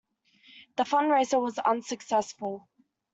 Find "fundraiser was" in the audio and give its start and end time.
0.83-1.59